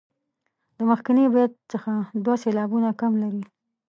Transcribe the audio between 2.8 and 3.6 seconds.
کم لري.